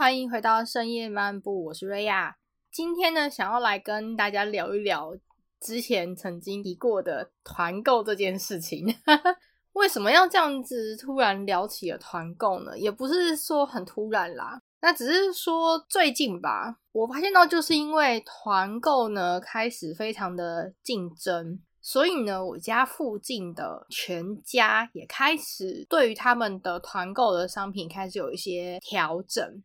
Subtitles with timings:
[0.00, 2.38] 欢迎回到深夜漫步，我是瑞亚。
[2.72, 5.14] 今天呢，想要来跟大家聊一聊
[5.60, 8.86] 之前曾经提过的团购这件事情。
[9.74, 12.78] 为什么要这样子突然聊起了团购呢？
[12.78, 21.60] 也不是说很突然啦，那只是说最近吧，我发现到就是因为团购呢开始非常的竞争。
[21.82, 29.62] 所以呢，我家附近的全家也开始对于他们的团购的商品开始有一些调整。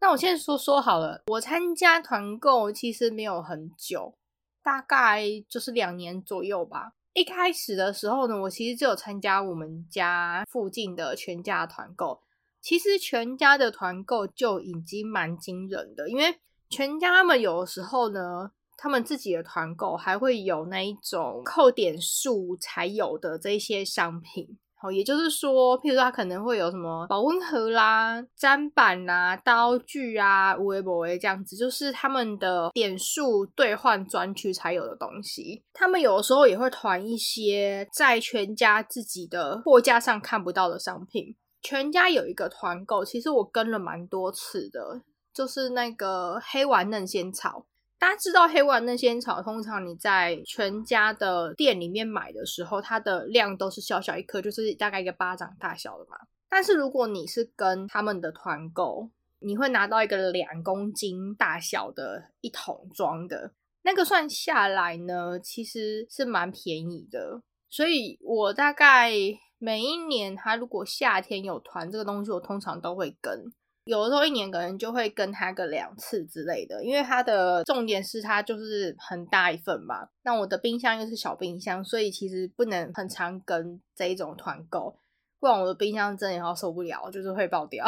[0.00, 4.16] 那我现在说说好了，我参加团购其实没有很久，
[4.62, 6.92] 大概就是两年左右吧。
[7.14, 12.22] 一开始的时候呢，我其实就有参加我们家附近的全家团购。
[12.60, 18.50] 其实全家的团购就已经蛮惊人的，因为全家他们有的时候呢。
[18.80, 35.64] 他们自己的团购还会有那一种扣点数才有的这些商品，好，也就是说，譬如说，它可能会有什么保温盒啦、砧板啦、刀具啊、微博这样子，就是他们的点数兑换专区才有的东西。
[35.72, 41.34] 他们有的时候也会团一些在全家自己的货架上看不到的商品。
[41.60, 45.02] 全家有一个团购，其实我跟了蛮多次的，
[45.34, 47.66] 就是那个黑丸嫩仙草。
[47.98, 56.16] 大家知道黑丸嫩仙草，通常你在全家的店里面买的时候，它的量都是小小一颗，就是大概一个巴掌大小的嘛。
[56.48, 59.10] 但是如果你是跟他们的团购，
[59.40, 67.42] 你会拿到一个两公斤大小的一桶装的，那个算下来呢，其实是蛮便宜的。
[67.68, 69.12] 所以我大概
[69.58, 73.52] 每一年，他如果夏天有团这个东西，我通常都会跟。
[73.88, 80.06] 有的时候一年可能就会跟他个两次之类的，因为它的重点是它就是很大一份嘛。
[80.24, 84.94] 那我的冰箱又是小冰箱，所以其实不能很常跟这一种团购，
[85.40, 87.86] 不然我的冰箱真的要受不了，就是会爆掉。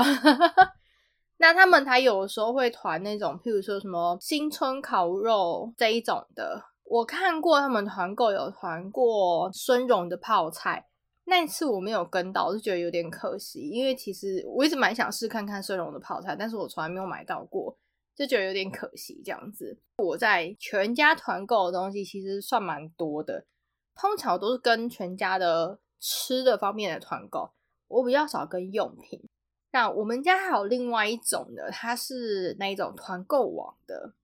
[1.36, 10.86] 那他们还有的时候会团那种，譬如说什么新春烤肉这一种的，我看过他们团购有团过孙荣的泡菜。
[11.30, 17.78] 那一次我没有跟到，我就觉得有点可惜，因为其实我一直蛮想试看看顺荣的泡菜，但是我从来没有买到过，
[18.16, 19.78] 就觉得有点可惜这样子。
[19.98, 23.46] 我在全家团购的东西其实算蛮多的，
[23.94, 27.52] 通常都是跟全家的吃的方面的团购，
[27.86, 29.22] 我比较少跟用品。
[29.70, 34.14] 那我们家还有另外一种的，它是那一种团购网的，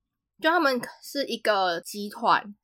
[0.40, 2.56] 就他们是一个集团，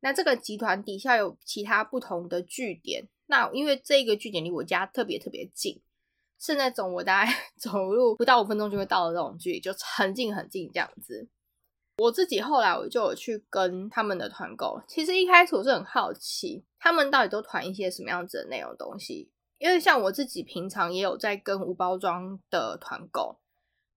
[0.00, 3.06] 那这个集团底下有其他不同的据点。
[3.32, 5.80] 那因为这个据点离我家特别特别近，
[6.38, 11.26] 是那种我大概 走路不到五分钟就会到的这种距离，就很近很近这样子。
[11.96, 19.30] 我自己后来我就有去跟他们的团购，其实一开始我是很好奇，他们到底都团一些什么样子的内容东西。
[19.56, 23.38] 因为像我自己平常也有在跟无包装的团购，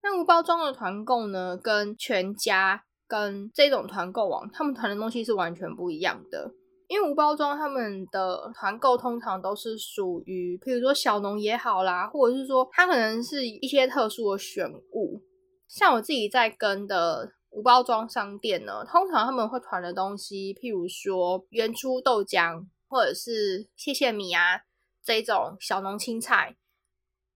[0.01, 6.53] 那无包装的团购呢，跟全家跟这种团购网，他们团的东西是完全不一样的。
[6.87, 15.21] 因为无包装他们的团购通常都是属于，譬如说小农也好啦，或者是说它可能是一些特殊的选物。
[15.67, 24.61] 像我自己在跟的无包装商店呢，通常他们会团的东西，譬如说原初豆浆或者是谢谢米啊
[25.03, 26.55] 这种小农青菜，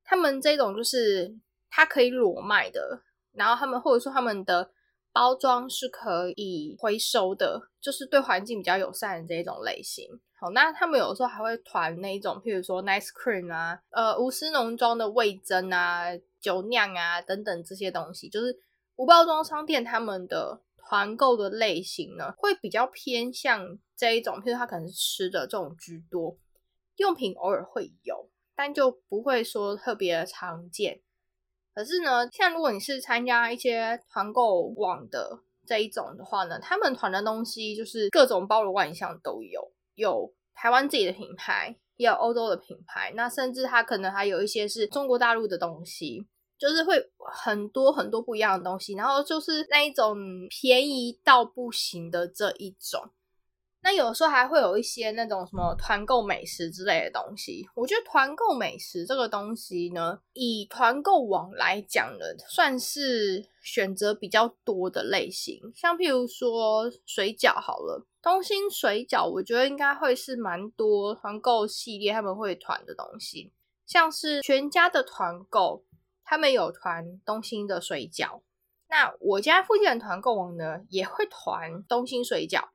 [0.03, 1.35] 他们这种就是
[1.69, 3.01] 它可以裸卖的，
[3.33, 4.71] 然后他们或者说他们的。
[5.19, 10.07] 包装是可以回收的，就是对环境比较友善的这一种类型。
[10.39, 16.05] 好，那他们有时候还会团那一种，譬如说 Nice Cream 啊，呃，无丝农庄的味增啊、
[16.39, 18.57] 酒酿啊等等这些东西，就是
[18.95, 26.37] 无包装商店他们的团购的类型呢，会比较偏向这一种，譬如他可能是吃的这种居多，
[26.95, 31.01] 用品偶尔会有，但就不会说特别常见。
[31.73, 46.27] 可是呢，像如果你是参加一些团购网的这一种的话呢，他们团的东西就是各种包罗万象都有，有台湾自己的品牌，也有欧洲的品牌，那甚至它可能还有一些是中国大陆的东西，
[46.57, 47.01] 就是会
[47.31, 50.17] 很多很多不一样的东西，然后就是那一种
[50.49, 53.09] 便宜到不行的这一种。
[53.81, 57.65] 那有时候还会有一些那种什么团购美食之类的东西。
[57.75, 65.71] 我觉得团购美食这个东西呢，以团购网来讲呢，算是选择比较多的类型。
[65.73, 73.53] 像譬如说水饺好了，东兴水饺，我觉得应该会是蛮多团购系列他们会团的东西。
[73.85, 75.83] 像是全家的团购，
[76.23, 78.41] 他们有团东兴的水饺。
[78.89, 82.69] 那我家附近的团购网呢，也会团东兴水饺。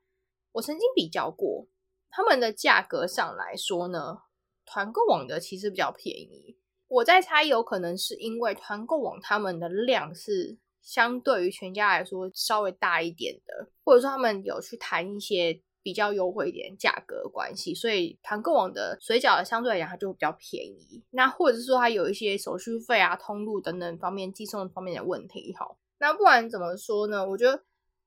[0.55, 1.67] 我曾经比较过，
[2.11, 4.19] 他们的价格上来说呢，
[4.65, 6.57] 团购网的其实比较便宜。
[6.87, 21.03] 我在猜，有可能是因为团购网他们的量是相对于全家来说稍微大一点的，或者说他们有去谈一些比较优惠一点价格关系，所以团购网的水饺相对来讲它就比较便宜。
[21.11, 25.77] 那或者是说它有一些手续费啊、通路等等方面寄送方面的问题，哈。
[25.99, 27.65] 那不管怎么说呢，我觉得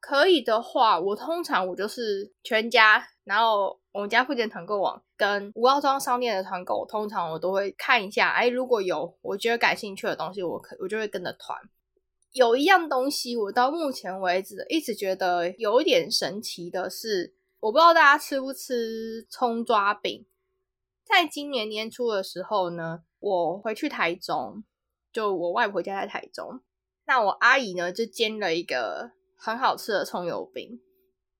[0.07, 8.29] 可以的话，我通常我就是全家，然后我们家附近团购网跟无包装商店的团购，通常我都会看一下。
[8.29, 11.59] 哎，如果有我觉得感兴趣的东西，我可我就会跟着团。
[12.31, 20.25] 有一样东西，我到目前为止一直觉得有一点神奇的是，我不知道大家吃不吃葱抓饼。
[21.03, 24.63] 在今年年初的时候呢，我回去台中，
[25.11, 26.61] 就我外婆家在台中。
[27.05, 30.79] 那我阿姨呢，就煎了一个很好吃的葱油饼。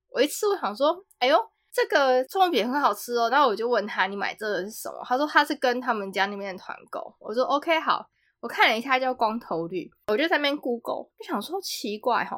[0.10, 1.38] 我一吃，我想说，哎呦，
[1.74, 3.30] 这个葱油饼很好吃哦。
[3.30, 5.04] 然后我就问他，你买这个是什么？
[5.04, 7.14] 他说他是跟他们家那边的团购。
[7.20, 8.08] 我说 OK，好。
[8.40, 9.90] 我看了一下，叫光头绿。
[10.10, 12.38] 我就在那边 Google，就想说奇怪哈，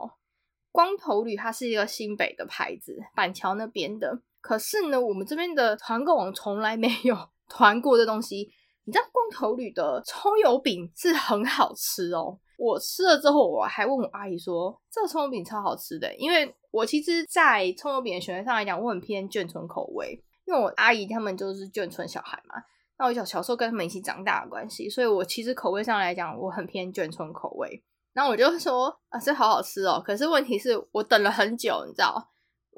[0.71, 4.21] 光头绿它是一个新北的牌子，板桥那边的。
[4.39, 7.15] 可是呢，我们这边的团购网从来没有
[7.49, 8.49] 团过这东西。
[8.89, 12.39] 你知道光头铝的葱油饼是很好吃哦。
[12.57, 20.19] 我吃了之后，我还问我阿姨说：“这个葱油饼超好吃的。”因为我其实，在葱油饼的选择上来讲，我很偏眷村口味。
[20.45, 22.55] 因为我阿姨他们就是眷村小孩嘛，
[22.97, 27.83] 那我小小时候跟他们一起长大的关系，所以我其实口味上来讲，我很偏眷村口味。
[28.13, 32.27] 然后我就说：“啊，这好好吃哦！”可是问题是我等了很久，你知道，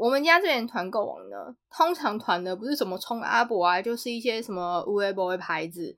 [0.01, 5.95] 我们家这边团购网呢，通常团的不是什么冲阿伯啊，就是一些什么乌龟波的牌子。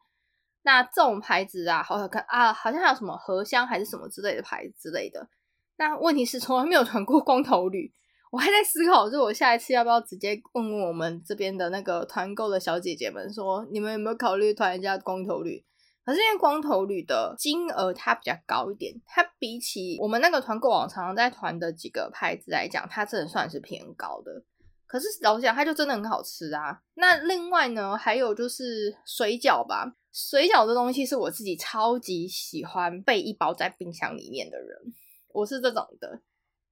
[0.64, 5.30] 那这种牌子啊，好好看啊，好像还有什么荷香还是什么之类的牌子之类的。
[5.78, 7.94] 那问题是从来没有团过光头铝，
[8.30, 15.64] 我还在思考，就我下一次要不要直接问问我们这边的那个团购的小姐姐们，说你们有没有考虑团一下光头铝？
[16.06, 24.44] 可是因为光头铝的金额它比较高一点，它比起我们那个团购网常常在团的几个牌子来讲，它真的算是偏高的。
[24.86, 26.82] 可是老实讲，它就真的很好吃啊。
[26.96, 29.96] 那另外呢，还有就是水饺吧。
[30.12, 34.94] 水饺这东西是我自己超级喜欢备一包在冰箱里面的人，
[35.30, 36.20] 我是这种的，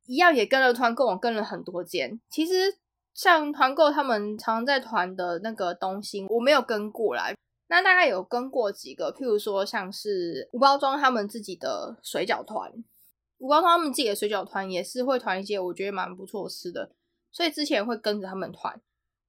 [0.06, 2.19] 一样也跟了团购，我跟了很多间。
[2.30, 2.78] 其实
[3.16, 7.33] 像团购他们常在团的那个东西，我没有跟过来。
[7.71, 12.69] 那大概有跟过几个，譬如说像是无包装他们自己的水饺团，
[13.38, 16.91] 无包装他们自己的水饺团也是会团一些我觉得蛮不错吃的，
[17.31, 18.81] 所以之前会跟着他们团。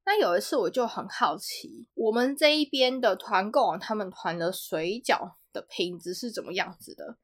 [0.05, 7.19] 那有一次我就很好奇，我们这一边的团购，他们团的水饺的品质是怎么样子的？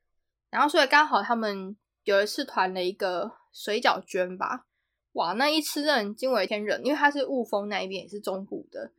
[0.51, 4.67] 然后所以刚好他们有一次团了一个水饺卷吧，
[5.15, 8.93] 哇，那一吃真的惊为天人，因为它是雾峰那一边也是中部的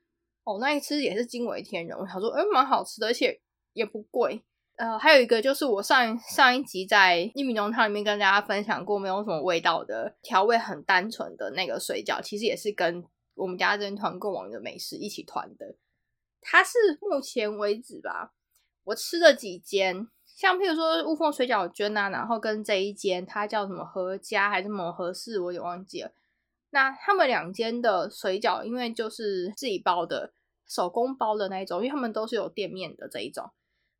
[0.44, 1.98] 哦，那一吃也是惊为天人。
[1.98, 3.40] 我想说，哎，蛮好吃的，而且
[3.74, 4.44] 也不贵。
[4.78, 13.06] 呃，还有一个就是我上上一集在玉米浓汤里面跟大家分享过，没有什么味道的调味很单纯的那个水饺，其实也是跟。
[13.36, 15.74] 我们家这边团购网的美食一起团的，
[16.42, 18.34] 它是目前为止吧，
[18.84, 26.12] 我吃了几间，像譬如说雾峰水饺卷啊，然后跟这一间，它叫什么何家还是什么何氏，我也忘记了。
[26.72, 30.34] 那他们两间的水饺，因为就是自己包的，
[30.68, 33.50] 手工包的那一种，因为他们都是有店面的这一种。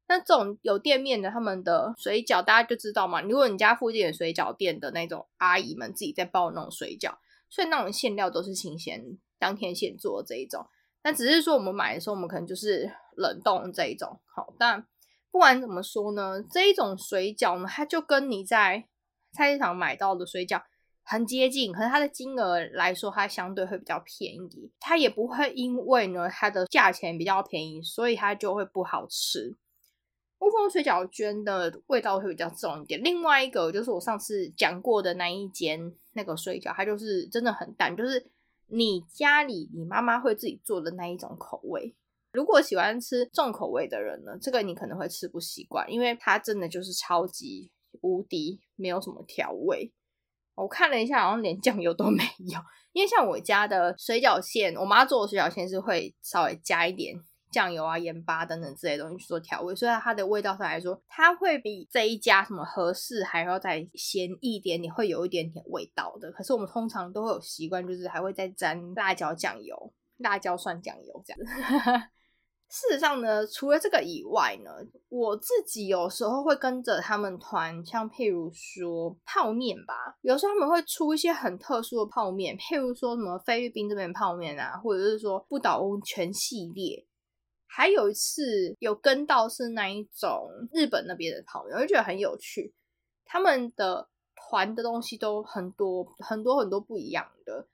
[0.08, 3.22] 那这种有店面的，他们的水饺大家就知道嘛。
[3.22, 7.16] 如果你家附近有水饺店的那种阿姨们自己在包那种水饺，
[7.50, 9.18] 所以那种馅料都是新鲜。
[9.38, 10.68] 当天现做这一种，
[11.02, 14.20] 但只是说我们买的时候，我们可能就是冷冻这一种。
[14.26, 14.86] 好，但
[15.32, 18.86] 不管怎么说呢，这一种水饺呢，它就跟你在
[19.32, 20.64] 菜市场买到的水饺
[21.10, 24.72] 很接近，可是它的金额来说，它相对会比较便宜。
[24.80, 29.56] 它也不会因为呢它的价钱比较便宜，所以它就会不好吃。
[30.40, 33.02] 乌峰水饺卷的味道会比较重一点。
[33.04, 38.30] 另外一个就是我上次讲过的那一间那个水饺，它就是真的很淡，就是。
[38.72, 41.96] 你家里你妈妈会自己做的那一种口味，
[42.34, 49.92] 如果喜欢吃重口味的人呢，这个你可能会吃不习惯，因为它真的就是超级无敌没有什么调味。
[50.62, 52.60] 我看了一下，好像连酱油都没有，
[52.92, 57.16] 因为像我家的水饺馅，我妈做的水饺馅是会稍微加一点。
[57.52, 66.32] 酱油啊、盐巴等等之类东西去做调味，所以它的味道上来说，它会比这一家什么合适还要再咸一点，点，会有一点点味道的。
[66.32, 71.40] 可是我们通常都会有习惯，就是还会再沾辣椒酱油、辣椒蒜酱油这样。
[72.70, 74.70] 事实上呢，除了这个以外呢，
[75.10, 87.06] 我自己有时候会跟着他们团，像譬如说泡面吧，有时候他们会出一些很特殊的泡面，譬如说什么菲律宾这边泡面啊，或者是说不倒翁全系列。
[87.66, 92.74] 还有一次有跟到是那一种日本那边的朋友，就觉得很有趣。
[93.26, 97.68] 他们的团的东西都很多很多很多不一样的，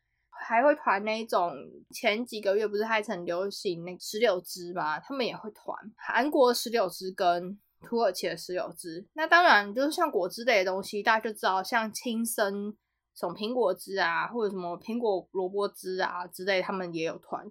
[0.47, 1.53] 还会团那种
[1.91, 4.99] 前几个月不是还很流行那石榴汁吗？
[4.99, 9.05] 他们也会团韩国石榴汁跟土耳其的石榴汁。
[9.13, 12.75] 那当然就是像果汁类的东西，大家就知道像青森
[13.15, 17.49] 什么苹果汁啊，或者什么苹果萝卜汁啊之类，他们也有团。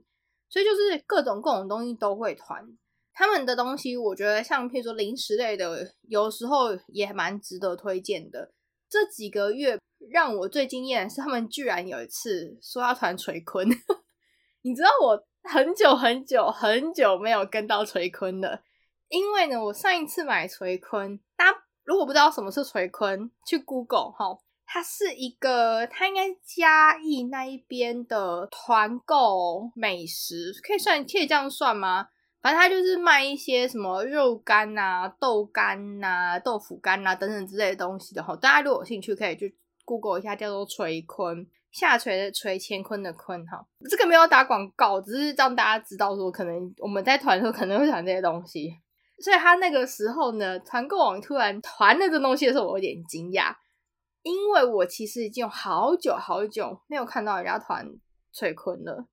[0.49, 2.65] 所以就是各种各种东西都会团，
[3.13, 8.53] 他们的东西我觉得像譬如说零食类的，有时候也蛮值得推荐的。
[8.89, 9.77] 这几个月
[10.11, 13.69] 让我最惊艳的是，他们居然有一次说要团锤坤，
[14.63, 18.63] 你知道我很久很久很久没有跟到锤坤了，
[19.09, 24.39] 因为呢，我上一次买锤坤，大家如果不知道什么是锤坤，去 Google 哈。
[24.67, 32.09] 它是一个，它应该嘉义那一边的团购美食，可以算可以这样算吗？
[32.41, 38.35] 反正它就是卖一些什么肉干呐、豆干呐、豆腐干呐等等之类的东西的哈。
[38.37, 43.67] 大家如果有兴趣，可以去 Google 一下，叫做锤坤，下垂的锤，乾坤的坤哈。
[43.89, 48.81] 这个没有打广告，只是让大家知道说，可能我们在团的时候可能会团这些东西。
[49.23, 53.55] 所以他那个时候呢，团购网突然团那个东西的时候，我有点惊讶。
[54.23, 57.87] 因为我其实已经有好久好久没有看到人家团
[58.33, 59.07] 脆坤了，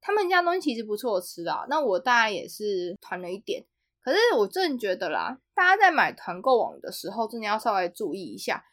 [0.00, 3.64] 他们家东西其实不错吃的，那我大概也是团了一点。
[4.00, 8.64] 可是我真的觉得啦，大家在买团购网的时候，真的要稍微注意一下，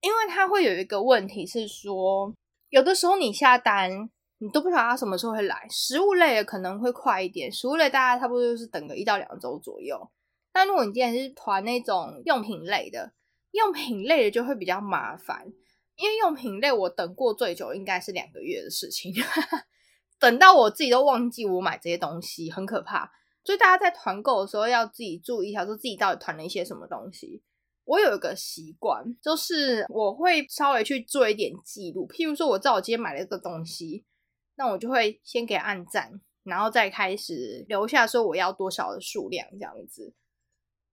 [0.00, 2.32] 因为它会有一个问题是说，
[2.70, 5.66] 有的时候你下单，你都不晓得它什么时候会来。
[5.70, 10.08] 食物类的可能会快一点，食物类大概差不多就是等个一到两周左右。
[10.52, 13.12] 但如果你今天是团那种用品类的，
[13.52, 15.46] 用品类的就会比较麻烦，
[15.96, 19.12] 因为用品类我等过最久应该是两个月的事情，
[20.20, 23.10] 等到我自己都忘记我买这些东西，很可怕。
[23.44, 27.42] 所以大家在团购的时候要自己注意一下，说自己到底团了一些什么东西。
[27.88, 34.04] 我有一个习惯，就是我会稍微去做一点记录，譬如说我知道我今天买了一个东西，
[34.56, 40.12] 那我就会先给按赞，然后再开始留下说我要多少的数量这样子。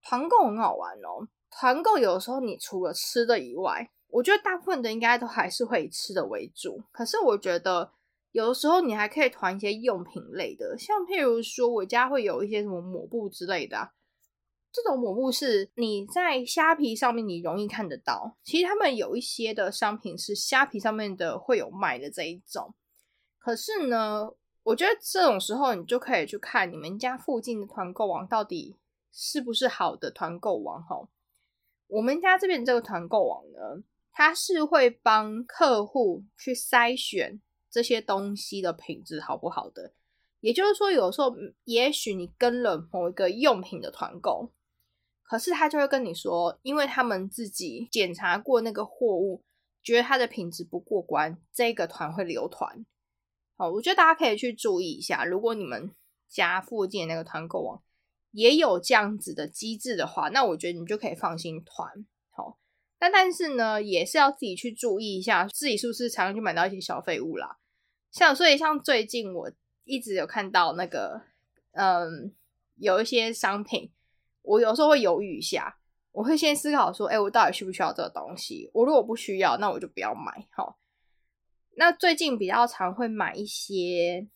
[0.02, 1.28] 团购很好玩哦。
[1.52, 6.82] 团购有时候，你除了吃的以外，我觉得大部分的应该都还是会以吃的为主。
[6.94, 7.92] 可是我觉得
[8.32, 13.92] 有的时候你还可以团一些用品类的，像譬如说我家会有一些什么抹布之类的，
[14.76, 18.36] 这种抹布是你在虾皮上面你容易看得到。
[18.44, 22.74] 其实他们有一些的商品是虾皮上面的会有卖的这一种。
[23.38, 28.76] 可是呢，我觉得这种时候你就可以去看你们家附近的团购网到底
[29.14, 31.08] 是不是好的团购网哈。
[31.88, 37.40] 我们家这边这个团购网呢，它是会帮客户去筛选
[37.72, 39.94] 这些东西的品质好不好的。
[40.42, 44.52] 也就是说，有时候也许你跟了某一个用品的团购，
[45.26, 49.42] 可是他就会跟你说，因为他们自己检查过那个货物，
[49.84, 52.86] 觉得它的品质不过关，这个团会留团。
[53.58, 55.92] 好，我觉得大家可以去注意一下，如果你们
[56.30, 57.82] 家附近那个团购网。
[58.32, 62.60] 也有这样子的机制的话，那我觉得你就可以放心团好。
[63.00, 67.58] 但但是呢，也是要自己去注意一下，自己是不是常常去买到一些小废物啦。
[68.12, 69.50] 像所以像最近我
[69.86, 71.22] 一直有看到那个，
[71.72, 72.34] 嗯，
[72.76, 73.90] 有一些商品，
[74.46, 75.78] 我有时候会犹豫一下，
[76.12, 78.70] 我会先思考说，哎，我到底需不需要这个东西？
[78.74, 80.48] 我如果不需要，那我就不要买。
[80.52, 80.80] 好，
[81.78, 84.28] 那最近比较常会买一些。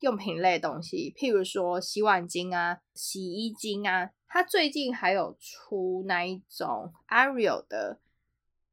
[0.00, 7.98] 用品类东西，譬如说洗碗巾啊、洗衣巾啊，它最近还有出那一种 Ariel 的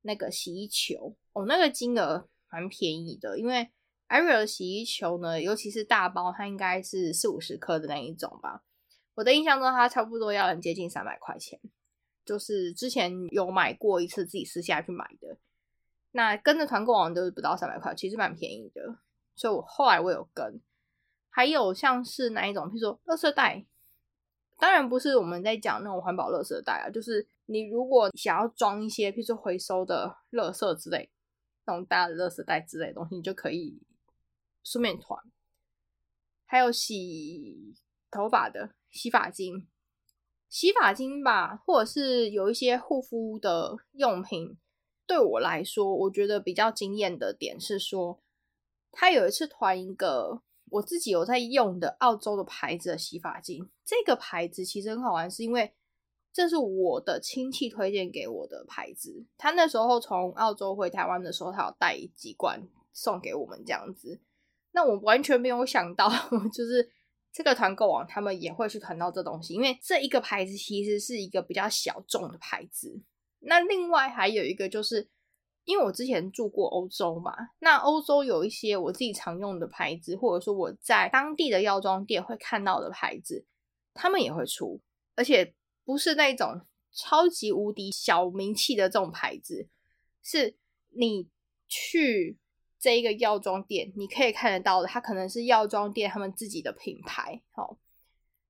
[0.01, 3.69] 那个洗衣球哦，那个金额蛮便宜的，因为
[4.09, 8.61] Ariel 的洗衣球呢，尤其是大包，它应该是四五十克的那一种吧。
[9.15, 11.59] 我的印象中，它差不多要很接近三百块钱，
[12.25, 15.37] 就是之前有买过一次，自己私下去买的。
[16.11, 18.99] 那跟着团购网都是不到三百块，其实蛮便宜的，
[19.35, 20.61] 所以我后来我有跟。
[21.29, 23.65] 还有像是哪一种，譬如说，垃圾袋，
[24.59, 31.09] 当然不是我们在讲那种环保垃圾袋啊，就是你如果想要装一些，譬如说回收的垃圾之类，
[31.65, 33.81] 那种大的垃圾袋之类的东西，你就可以
[34.63, 35.19] 顺便团。
[36.45, 37.73] 还有洗
[38.11, 39.67] 头发的洗发精，
[40.47, 44.57] 洗发精吧，或者是有一些护肤的用品，
[45.05, 48.21] 对我来说，我觉得比较惊艳的点是说，
[48.89, 50.43] 他有一次团一个。
[50.69, 55.71] 我自己有在用的澳洲的牌子的洗发精，这个牌子其实很好玩，是因为
[56.31, 59.23] 这是我的亲戚推荐给我的牌子。
[59.37, 64.19] 他那时候从澳洲回台湾的时候，他有带几罐送给我们这样子。
[64.71, 66.09] 那我完全没有想到，
[66.51, 66.89] 就是
[67.33, 73.01] 这个团购网他们也会去团到这东西，因为这一个牌子其实是一个比较小众的牌子。
[73.39, 75.09] 那另外还有一个就是，
[75.65, 83.43] 因为我之前住过欧洲嘛，那欧洲有一些我自己常用的牌子，或者说我在当地的药妆店会看到的牌子，
[83.95, 84.79] 他们也会出，
[85.15, 86.61] 而且不是那种
[86.91, 89.67] 超级无敌小名气的这种牌子，
[90.21, 90.55] 是
[90.89, 91.27] 你
[91.67, 92.37] 去。
[92.83, 97.41] 这一个药妆店，你可以看得到的，它可能是药妆店他们自己的品牌。
[97.53, 97.77] 好，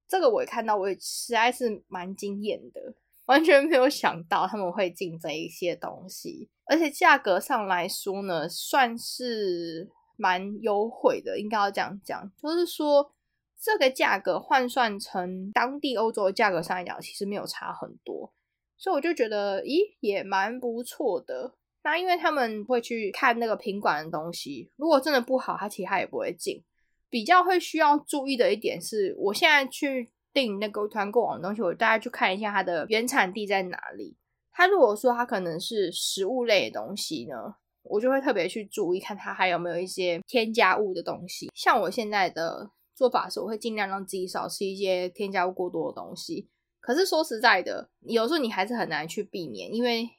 [0.07, 13.13] 这个我也看到，我也实在是蛮惊艳的，完全没有想到他们会进这一些东西，而且价格上来说呢，算是蛮优惠的，应该要这样讲，就是说
[13.61, 18.33] 这个价格换算成当地欧洲的价格上来讲，其实没有差很多，
[18.79, 21.53] 所以我就觉得，咦，也蛮不错的。
[21.83, 26.63] 那因为他们会去看那个品管的东西，如果真的不好，他其他也不会进。
[27.09, 34.15] 比较会需要注意的一点是，我现在去订那个团购网的东西，我大概去看一下它的原产地在哪里。
[34.51, 37.35] 他如果说它可能是食物类的东西呢，
[37.83, 41.51] 我就会特别去注意看它还有没有一些添加物的东西。
[41.53, 46.47] 像我现在的做法是，我会尽量让自己少吃一些添加物过多的东西。
[46.79, 50.09] 可是说实在的，有时候你还是很难去避免，因为。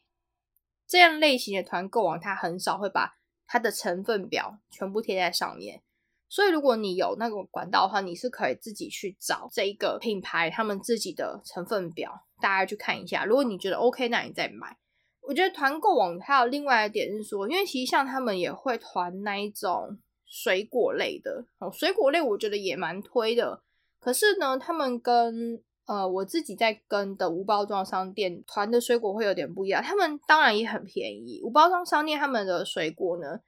[0.86, 5.82] 这样类型的团购网，它很少会把它的成分表全部贴在上面。
[6.28, 13.24] 所以，如果你有那个管道的话，你是可以自己去找这一个品牌他们自己的成分表，大家去看一下。
[13.24, 14.76] 如果你觉得 OK，那你再买。
[15.20, 23.62] 我觉得团购网还有另外一点是说，因为其实像他们也会团那一种水果类的哦，水果类我觉得也蛮推的。
[24.00, 31.42] 可是呢，他们跟呃，我自己在跟的无包装商店团的水果会有点不一样，他们当然也很便宜。
[31.42, 33.40] 无包装商店他们的水果呢，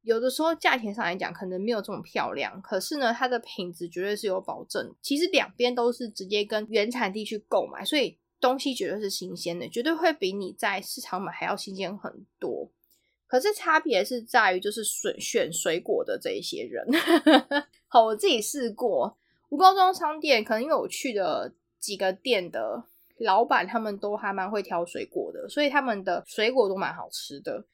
[0.00, 4.94] 有的时候价钱上来讲可能没有这么漂亮，可是呢，它的品质绝对是有保证。
[5.02, 12.70] 其实两边都是直接跟原产地去购买，所以东西绝对是新鲜的，绝对会比你在市场买还要新鲜很多。
[13.26, 16.86] 可是差别是在于，就是选选水果的这一些人。
[17.88, 19.18] 好，我自己试过
[19.50, 21.52] 无包装商店，可能因为我去的。
[21.84, 22.82] 几个店的
[23.18, 27.66] 老板他们都还蛮会挑水果的，所以他们的水果都蛮好吃的。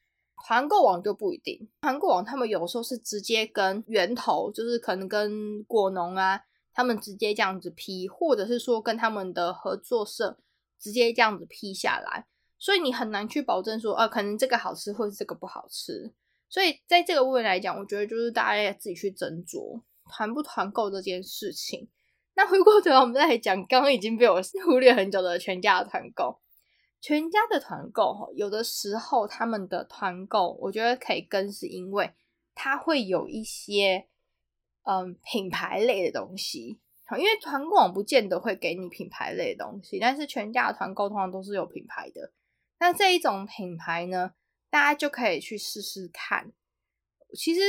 [0.45, 6.41] 团购网就不一定，团购网他们有时候是直接跟源头，就是可能跟果农啊，
[6.73, 10.37] 他们直接这样子批，或者是说跟他们的合作社
[10.77, 12.25] 直接这样子批下来，
[12.59, 16.11] 所以你很难去保证说，啊，可能这个好吃，或者这个不好吃。
[16.49, 21.87] 所以在这个部分来讲，我觉得就是大家要自己去斟酌团不团购这件事情。
[22.33, 26.39] 那回过头，我们再来讲刚刚已经被我忽略很久的全家的团购。
[27.01, 32.13] 全家的团购，有的时候他们的团购，我觉得可以跟，是因为
[32.55, 34.07] 它会有一些
[34.83, 36.79] 嗯品牌类的东西。
[37.17, 42.31] 因为团购网不见得会给你品牌类的东西，但是全家的团购通常都是有品牌的。
[42.79, 44.33] 那这一种品牌呢，
[44.69, 46.53] 大家就可以去试试看。
[47.37, 47.61] 其实。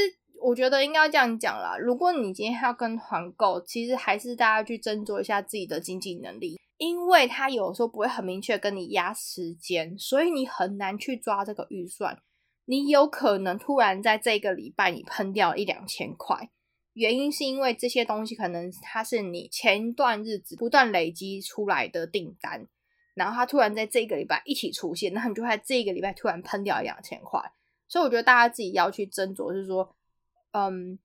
[0.42, 1.78] 我觉得应该这样讲啦。
[1.78, 12.20] 如果你今天要跟团购，其实还是大家去斟酌一下自己的经济能力，因为他有时候不会很明确跟你压时间，所以你很难去抓这个预算。
[12.64, 16.50] 你有可能突然在这个礼拜你喷掉一两千块，
[16.92, 22.66] 原因是因为这些东西可能它是你前一段日子不断累积出来的订单，
[23.14, 27.40] 然后它突然在这个礼拜一起出现，那你就在这个礼拜突然喷掉一两千块。
[27.86, 29.94] 所以我觉得大家自己要去斟酌，就是说。
[30.52, 30.98] 嗯，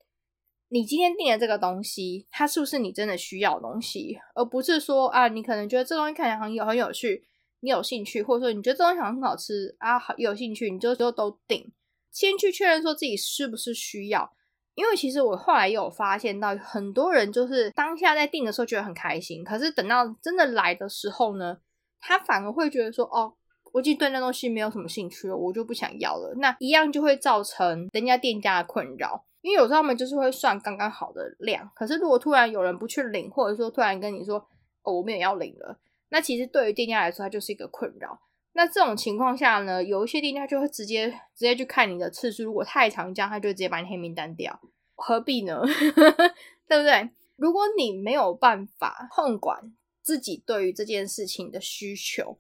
[0.70, 4.20] 你今天订的这个东西，它是不是你真的需要的东西？
[4.36, 7.26] 而不是说啊，你可能觉得这东西看起来很有很有趣，
[7.62, 11.72] 你有兴趣，或者说你觉得这东西很好吃啊，好有兴趣，你就就都订。
[12.12, 14.34] 先去确认说自己是不是需要，
[14.76, 21.60] 因为其实我后来有发现到，很多人就是当下在订的时候觉得很开心，可是等到真的来的时候呢，
[22.00, 23.36] 他反而会觉得说，哦，
[23.72, 26.34] 我已经对那东西没有什么兴趣了，我就不想要了。
[26.40, 29.27] 那一样就会造成人家店家的困扰。
[29.48, 34.46] 因为有时候他们就是会算刚刚好的量，可是如果突然有人不去领，或者说突然跟你说
[34.84, 35.80] 哦我们也要领了，
[36.10, 38.20] 那其实对于店家来说它就是一个困扰。
[38.52, 44.60] 那这种情况下呢，有一些店家就会直接直接去看你的次数，如果太长，这样他就直接把你黑名单掉，
[44.96, 45.62] 何必呢？
[46.68, 47.10] 对不对？
[47.38, 52.38] 如果你没有办法控管自己对于这件事情的需求，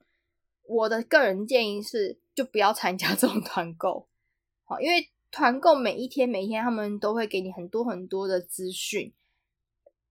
[0.63, 4.09] 我的个人建议是就不要参加这种团购，
[4.67, 5.07] 好，因为。
[5.37, 9.13] 团购每一天每一天，他们都会给你很多很多的资讯，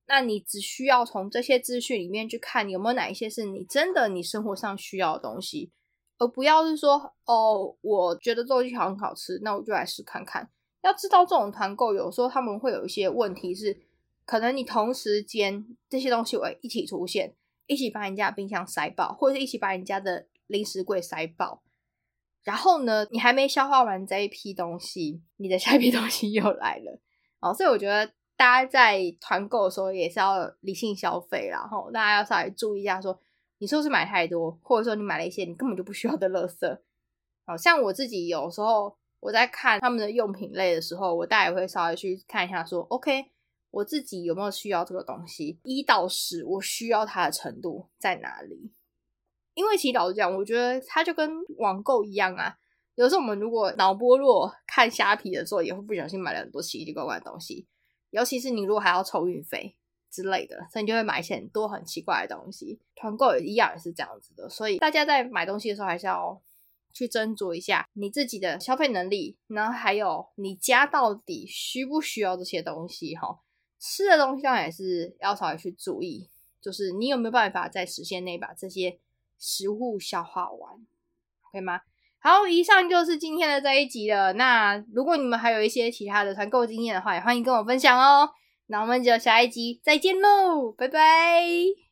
[0.07, 5.73] 那你只需要从这些资讯里面去看有没有哪一些是你真的你生活上需要的东西，
[6.19, 10.49] 而不要是说哦，我觉得这东西好很好吃，那我就来试看看。
[10.83, 13.77] 要知道这种团购有时候他们会有一些问题是，
[14.25, 17.35] 可能你同时间这些东西会一起出现，
[17.67, 21.65] 一起把人家冰箱塞爆，或者一起把人家的零食柜塞爆。
[22.47, 27.01] 然后呢，你还没消化完这一批东西，你的下一批 东西又来了。
[27.41, 28.07] 哦，所以我觉得
[28.37, 33.21] 大家在团购的时候也是要理性消费，然后大家要稍微注意一下，说
[33.59, 36.79] 你是不是买太多，或者说你买了一些你根本就不需要的垃圾。
[37.45, 43.27] 好像我自己有时候我在看他们的用品类的时候，我大概会稍微去看一下，说 OK，
[43.73, 45.59] 我自己有没有需要这个东西？
[45.65, 48.71] 一到十，我需要它的程度在哪里？
[49.57, 52.59] 因为其实老实讲，我觉得它就跟网购一样啊。
[52.95, 57.67] 有时候我们如果脑波弱，看虾皮的时候，也会不小心买了很多奇奇怪怪的东西。
[58.11, 59.75] 尤其是你如果还要抽运费
[60.11, 62.79] 之类的，所以你就会买一些很多很奇怪的东西。
[62.95, 64.47] 团购也一样，也是这样子的。
[64.47, 66.39] 所以大家在买东西的时候，还是要
[66.93, 73.17] 去斟酌一下你自己的消费能力，然后还有你家到底需不需要这些东西。
[73.17, 73.41] 哈，
[73.79, 76.29] 吃的东西上也是要稍微去注意，
[76.61, 79.01] 就是你有没有办法在时限内把这些。
[79.39, 80.75] 食物消化完
[81.49, 81.81] ，OK 吗？
[82.19, 84.33] 好，以上就是今天的这一集了。
[84.33, 88.31] 那如果你们还有一些其他的团购经验的话，也欢迎跟我分享哦。
[88.67, 91.86] 那我们就下一集再见喽，拜拜。